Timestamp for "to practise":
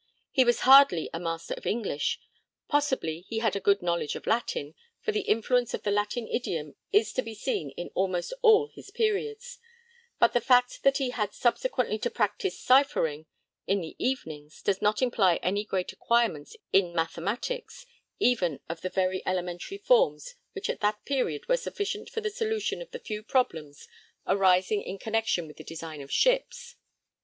11.99-12.59